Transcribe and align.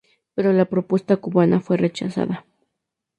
Pero 0.33 0.51
la 0.51 0.65
propuesta 0.65 1.17
cubana 1.17 1.59
fue 1.61 1.77
rechazada. 1.77 2.47